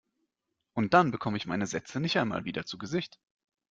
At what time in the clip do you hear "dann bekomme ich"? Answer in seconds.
0.95-1.45